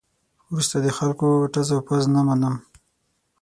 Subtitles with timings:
[0.51, 2.55] وروسته د خلکو ټز او پز نه منم.